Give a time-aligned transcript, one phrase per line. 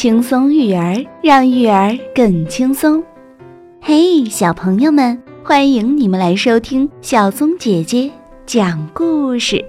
[0.00, 3.04] 轻松育儿，让育儿更轻松。
[3.82, 8.10] 嘿，小朋友们，欢迎你们来收听小松姐姐
[8.46, 9.62] 讲故事。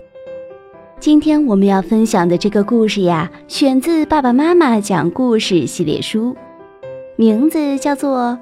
[1.01, 6.33] 今天我们要分享的这个故事呀，选自《爸爸妈妈讲故事》系列书，
[7.17, 8.39] 名字叫做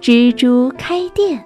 [0.00, 1.42] 蜘蛛开店》。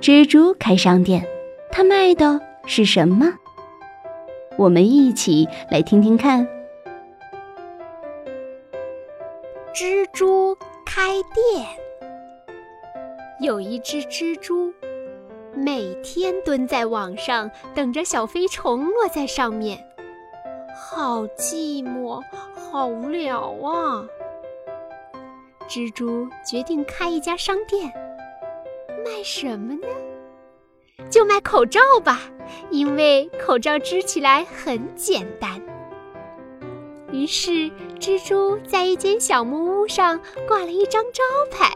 [0.00, 1.26] 蜘蛛开商店，
[1.72, 3.26] 它卖的是什么？
[4.56, 6.46] 我们一起来听听看。
[9.74, 10.54] 蜘蛛
[10.84, 11.66] 开店。
[13.40, 14.70] 有一只蜘蛛，
[15.54, 19.82] 每天蹲在网上等着小飞虫落在上面，
[20.76, 22.22] 好寂寞，
[22.54, 24.04] 好无聊啊！
[25.66, 27.90] 蜘蛛决定开一家商店，
[29.02, 29.88] 卖什么呢？
[31.08, 32.20] 就卖口罩吧，
[32.70, 35.58] 因为口罩织起来很简单。
[37.12, 40.18] 于是，蜘蛛在一间小木屋上
[40.48, 41.70] 挂了一张招牌，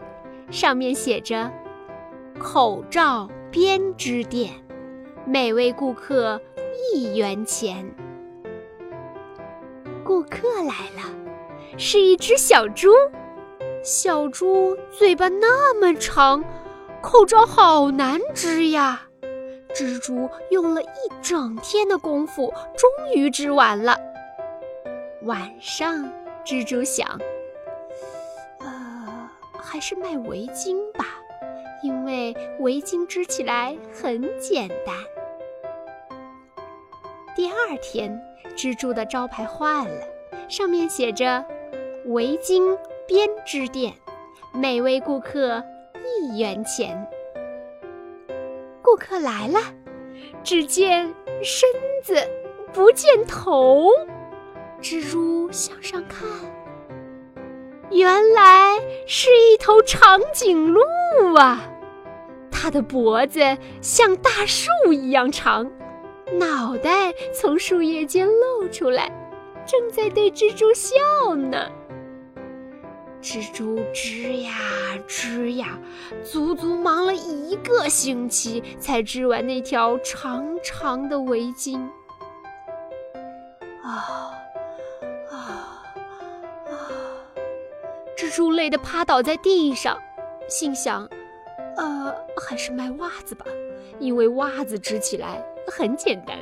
[0.51, 1.53] 上面写着
[2.41, 4.51] “口罩编织店，
[5.27, 6.41] 每位顾客
[6.95, 7.95] 一元钱”。
[10.03, 11.03] 顾客来了，
[11.77, 12.89] 是一只小猪。
[13.83, 16.43] 小猪嘴巴那么长，
[17.03, 19.03] 口罩好难织呀。
[19.75, 20.87] 蜘蛛用了一
[21.21, 23.99] 整天的功夫，终于织完了。
[25.27, 26.09] 晚上，
[26.45, 27.05] 蜘蛛想
[28.63, 31.05] ：“呃，还是卖围巾吧，
[31.83, 34.95] 因为围巾织起来很简单。”
[37.35, 38.23] 第二天，
[38.57, 40.07] 蜘蛛的招牌换了，
[40.49, 41.45] 上面写着
[42.07, 43.95] “围巾编织店，
[44.53, 45.61] 每位顾客
[46.21, 47.05] 一元钱”。
[48.81, 49.59] 顾客来了，
[50.45, 51.69] 只见身
[52.05, 52.15] 子，
[52.73, 53.91] 不见头。
[54.81, 56.29] 蜘蛛向上看，
[57.91, 60.81] 原来是一头长颈鹿
[61.35, 61.61] 啊！
[62.51, 63.41] 它的脖子
[63.81, 65.71] 像大树一样长，
[66.39, 69.11] 脑袋从树叶间露出来，
[69.67, 71.69] 正在对蜘蛛笑呢。
[73.21, 74.53] 蜘蛛织呀
[75.09, 75.79] 织呀，
[76.23, 81.81] 足足忙了一个星期，才织完那条长长的围巾。
[83.83, 84.31] 啊！
[88.37, 89.99] 蛛累得趴倒在地上，
[90.47, 91.09] 心想
[91.79, 93.47] ：“呃，还是卖袜子吧，
[93.99, 96.37] 因为袜子织起来很简单。”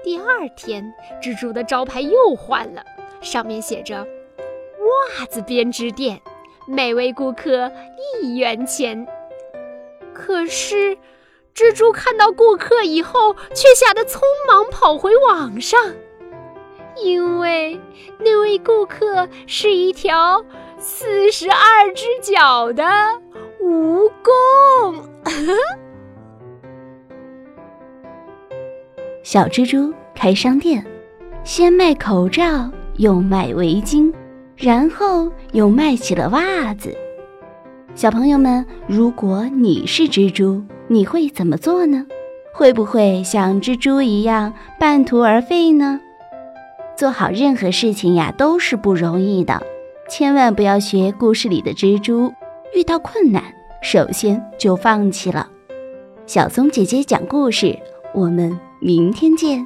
[0.00, 2.84] 第二天，蜘蛛的招牌又换了，
[3.20, 4.06] 上面写着
[5.18, 6.22] “袜子编织店，
[6.68, 7.68] 每位顾客
[8.22, 9.08] 一元钱”。
[10.14, 10.96] 可是，
[11.52, 15.80] 蜘蛛看到顾客以后，却吓得匆忙跑回网上。
[17.02, 17.78] 因为
[18.18, 20.44] 那位顾客是一条
[20.78, 22.84] 四十二只脚的
[23.62, 25.04] 蜈蚣。
[29.22, 30.84] 小蜘蛛开商店，
[31.44, 34.12] 先卖口罩，又卖围巾，
[34.56, 36.96] 然后又卖起了袜子。
[37.94, 42.06] 小朋友们，如果你是蜘蛛，你会怎么做呢？
[42.54, 46.00] 会不会像蜘蛛一样半途而废呢？
[46.98, 49.62] 做好任何事情呀，都是不容易的，
[50.10, 52.32] 千万不要学故事里的蜘蛛，
[52.74, 53.40] 遇到困难
[53.80, 55.48] 首先就放弃了。
[56.26, 57.78] 小松姐姐讲故事，
[58.12, 59.64] 我们明天见。